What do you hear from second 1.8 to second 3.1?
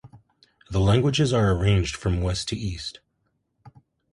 from west to east.